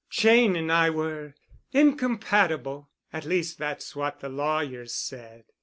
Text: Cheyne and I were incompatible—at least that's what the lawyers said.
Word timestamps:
Cheyne 0.09 0.55
and 0.55 0.71
I 0.71 0.89
were 0.89 1.35
incompatible—at 1.73 3.23
least 3.23 3.59
that's 3.59 3.95
what 3.95 4.19
the 4.19 4.29
lawyers 4.29 4.95
said. 4.95 5.43